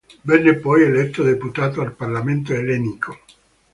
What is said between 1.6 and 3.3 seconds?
al Parlamento Ellenico.